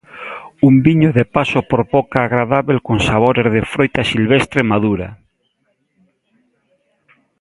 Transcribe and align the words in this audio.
Un 0.69 0.73
viño 0.85 1.09
de 1.17 1.25
paso 1.35 1.59
por 1.69 1.81
boca 1.95 2.17
agradábel 2.21 2.79
con 2.87 2.97
sabores 3.09 3.47
de 3.55 3.61
froita 3.73 4.01
silvestre 4.11 4.67
madura. 4.71 5.09